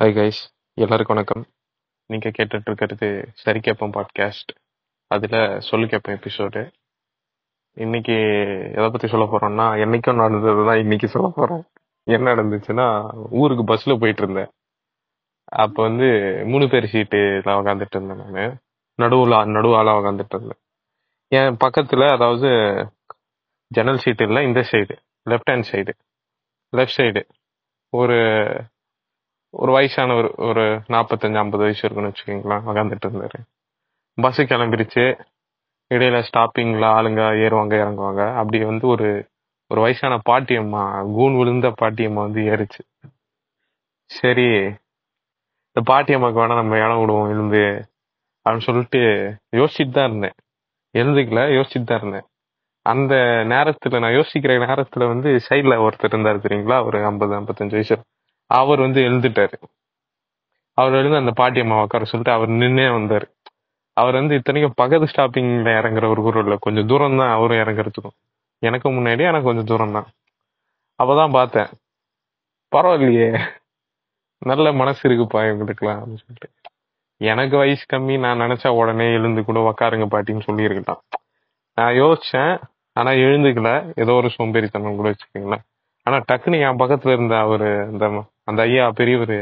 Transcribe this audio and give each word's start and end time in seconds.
Hi 0.00 0.14
guys 0.14 0.40
எல்லாருக்கும் 0.74 1.16
வணக்கம். 1.16 1.44
நீங்கள் 2.10 2.30
கேட்டுட்டு 2.30 2.66
இருக்கிறது 2.66 3.08
சரி 3.34 3.58
கேப்பம் 3.58 3.92
பாட்காஸ்ட் 3.92 4.50
அதில் 5.10 5.36
சொல்லு 5.60 5.86
கேப்பம் 5.86 6.16
எபிசோடு 6.16 6.60
இன்னைக்கு 7.76 8.16
எதை 8.72 8.90
பற்றி 8.90 9.08
சொல்ல 9.08 9.24
போகிறோம்னா 9.24 9.66
என்னைக்கும் 9.82 10.14
நடந்தது 10.14 10.64
தான் 10.66 10.78
இன்னைக்கு 10.78 11.08
சொல்ல 11.08 11.28
போகிறோம் 11.28 11.64
என்ன 12.06 12.34
நடந்துச்சுன்னா 12.34 12.86
ஊருக்கு 13.30 13.64
பஸ்ஸில் 13.64 13.98
போயிட்டு 13.98 14.22
இருந்தேன் 14.22 14.50
அப்போ 15.56 15.82
வந்து 15.82 16.08
மூணு 16.46 16.68
பேர் 16.68 16.90
சீட்டுல 16.92 17.58
உக்காந்துட்டு 17.58 17.96
இருந்தேன் 17.96 18.30
நான். 18.30 18.60
நடுவில் 18.98 19.54
நடுவாளாக 19.54 20.00
உக்காந்துட்டு 20.00 20.34
இருந்தேன் 20.34 20.60
என் 21.32 21.56
பக்கத்தில் 21.56 22.08
அதாவது 22.08 22.50
ஜன்னல் 23.70 23.98
சீட்டு 23.98 24.24
இல்லை 24.24 24.44
இந்த 24.44 24.60
side 24.70 24.96
left 25.26 25.50
hand 25.50 25.70
side 25.72 25.92
left 26.72 26.98
side 26.98 27.22
ஒரு 27.92 28.16
ஒரு 29.60 29.72
வயசானவர் 29.78 30.28
ஒரு 30.48 30.64
நாற்பத்தஞ்சு 30.88 31.36
ஐம்பது 31.36 31.62
வயசு 31.62 31.80
இருக்குன்னு 31.82 32.10
வச்சுக்கோங்களேன் 32.10 32.66
உக்காந்துட்டு 32.68 33.06
இருந்தாரு. 33.06 33.38
பஸ் 34.14 34.40
கிளம்பிருச்சு. 34.40 35.04
இடையில 35.94 36.18
ஸ்டாப்பிங்ல 36.28 36.86
ஆளுங்க 36.98 37.22
ஏறுவாங்க 37.44 37.74
இறங்குவாங்க. 37.82 38.22
அப்படி 38.34 38.64
வந்து 38.64 38.86
ஒரு 38.86 39.08
ஒரு 39.70 39.80
வயசான 39.80 40.20
பாட்டியம்மா 40.30 40.82
கூன் 41.14 41.36
விழுந்த 41.36 41.68
பாட்டியம்மா 41.80 42.20
வந்து 42.26 42.42
ஏறுச்சு. 42.42 42.82
சரி 44.10 44.46
இந்த 45.72 45.80
பாட்டியம்மாக்கு 45.86 46.40
வேணா 46.40 46.60
நம்ம 46.60 46.76
இடம் 46.76 47.00
விடுவோம் 47.00 47.28
எழுந்து 47.28 47.64
அப்படின்னு 48.44 48.60
சொல்லிட்டு 48.60 49.00
யோசிச்சுட்டு 49.56 49.90
தான் 49.90 50.08
இருந்தேன். 50.08 50.36
எழுந்துக்கல 50.94 51.40
யோசிச்சுட்டு 51.56 51.84
தான் 51.84 51.98
இருந்தேன். 51.98 52.26
அந்த 52.86 53.14
நேரத்துல 53.48 53.98
நான் 53.98 54.16
யோசிக்கிற 54.18 54.52
நேரத்துல 54.66 55.06
வந்து 55.06 55.30
சைட்ல 55.48 55.74
ஒருத்தர் 55.86 56.14
இருந்தாரு 56.14 56.40
தெரியுங்களா? 56.46 56.84
ஒரு 56.84 57.04
ஐம்பது 57.04 57.34
ஐம்பத்தஞ்சு 57.40 57.70
வயசு. 57.70 57.98
அவர் 58.50 58.80
வந்து 58.80 59.00
எழுந்துட்டாரு 59.00 59.56
அவர் 60.78 60.92
எழுந்து 60.92 61.16
அந்த 61.16 61.30
பாட்டி 61.30 61.60
அம்மா 61.60 61.80
உட்கார 61.82 62.04
சொல்லிட்டு 62.04 62.36
அவர் 62.36 62.50
நின்னே 62.50 62.92
வந்தார். 62.92 63.26
அவர் 63.96 64.14
வந்து 64.14 64.34
இத்தனைக்கும் 64.34 64.76
பக்கத்து 64.76 65.06
ஸ்டாப்பிங்ல 65.12 65.70
இறங்குற 65.78 66.06
ஒரு 66.08 66.22
குரு 66.22 66.38
இல்லை. 66.38 66.56
கொஞ்சம் 66.60 66.86
தூரம் 66.86 67.16
தான் 67.16 67.30
அவரும் 67.30 67.58
இறங்குறதுக்கும். 67.58 68.16
எனக்கு 68.62 68.88
முன்னாடி 68.90 69.22
எனக்கு 69.30 69.42
கொஞ்சம் 69.42 69.64
தூரம் 69.64 69.92
தான் 69.92 70.08
அப்பதான் 70.98 71.32
பார்த்தேன். 71.32 71.70
பரவாயில்லையே. 72.72 73.28
நல்ல 74.38 74.72
மனசு 74.72 75.02
இருக்குப்பா 75.08 75.40
இவங்களுக்குலாம் 75.48 76.00
அப்படின்னு 76.00 76.22
சொல்லிட்டு. 76.22 76.48
எனக்கு 77.20 77.56
வயசு 77.56 77.84
கம்மி 77.92 78.18
நான் 78.18 78.40
நினைச்சா 78.40 78.68
உடனே 78.68 79.06
எழுந்து 79.12 79.44
கூட 79.44 79.60
உக்காருங்க 79.70 80.06
பாட்டின்னு 80.12 80.46
சொல்லியிருக்கலாம் 80.46 81.02
நான் 81.78 81.94
யோசிச்சேன் 81.94 82.52
ஆனா 82.92 83.10
எழுந்துக்கல. 83.26 83.70
ஏதோ 83.96 84.12
ஒரு 84.12 84.28
சோம்பேறித்தனம் 84.38 84.96
கூட 84.96 85.08
வச்சுக்கோங்களேன். 85.10 85.64
ஆனா 86.06 86.18
டக்குன்னு 86.32 86.60
என் 86.66 86.80
பக்கத்துல 86.82 87.12
இருந்த 87.12 87.34
அவரு 87.38 87.70
அந்த 87.82 88.06
அந்த 88.48 88.60
ஐயா 88.62 88.84
பெரியவர் 88.98 89.38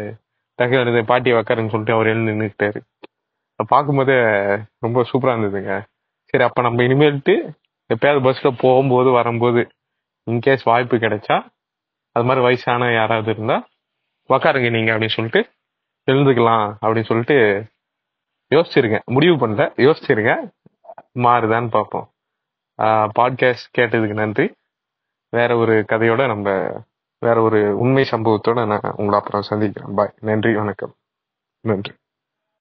தகவல் 0.59 0.83
எழுந்து 0.83 1.03
பாட்டி 1.11 1.33
உக்காருன்னு 1.33 1.73
சொல்லிட்டு 1.73 1.97
அவர் 1.97 2.11
எழுந்து 2.13 2.33
நின்றுட்டாரு 2.33 2.81
பார்க்கும்போதே 3.73 4.17
ரொம்ப 4.85 5.03
சூப்பராக 5.11 5.35
இருந்ததுங்க. 5.35 5.75
சரி 6.31 6.45
அப்போ 6.47 6.61
நம்ம 6.63 6.83
இனிமேல்ட்டு 6.83 7.35
எப்பயாவது 7.91 8.23
பஸ்ஸில் 8.27 8.61
போகும்போது 8.61 9.11
வரும்போது 9.11 9.61
இன்கேஸ் 10.27 10.65
வாய்ப்பு 10.65 10.97
கிடைச்சா 10.97 11.37
அது 12.17 12.25
மாதிரி 12.25 12.43
வயசான 12.47 12.89
யாராவது 12.93 13.31
இருந்தால் 13.31 13.65
உக்காருங்க 14.31 14.71
நீங்கள் 14.77 14.95
அப்படின்னு 14.95 15.17
சொல்லிட்டு 15.19 15.43
எழுந்துக்கலாம் 16.09 16.67
அப்படின்னு 16.83 17.09
சொல்லிட்டு 17.11 17.37
யோசிச்சிருக்கேன் 18.51 19.07
முடிவு 19.17 19.37
பண்ணல 19.43 19.65
யோசிச்சிருக்கேன் 19.87 20.43
மாறுதான்னு 21.25 21.71
பார்ப்போம். 21.77 22.07
பாட்காஸ்ட் 23.19 23.73
கேட்டதுக்கு 23.79 24.21
நன்றி. 24.23 24.47
வேற 25.33 25.51
ஒரு 25.57 25.75
கதையோட 25.91 26.23
நம்ம 26.33 26.49
வேற 27.27 27.43
ஒரு 27.43 27.79
உண்மை 27.79 28.03
சம்பவத்தோட 28.11 28.67
நான் 28.67 28.95
உங்களை 28.97 29.19
அப்புறம் 29.19 29.43
சந்திக்கிறேன். 29.43 29.95
பாய் 29.95 30.15
நன்றி 30.21 30.55
வணக்கம். 30.55 30.95
நன்றி. 31.61 31.93